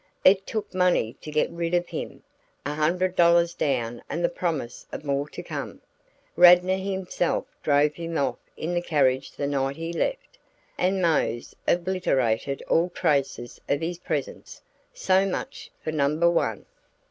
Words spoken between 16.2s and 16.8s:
one.